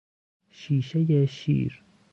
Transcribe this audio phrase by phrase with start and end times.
[0.51, 1.83] شیشه شیر